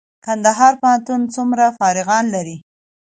کندهار 0.25 0.73
پوهنتون 0.81 1.21
څومره 1.35 1.65
فارغان 1.77 2.25
لري؟ 2.35 2.57